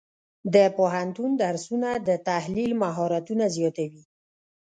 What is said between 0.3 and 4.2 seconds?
د پوهنتون درسونه د تحلیل مهارتونه زیاتوي.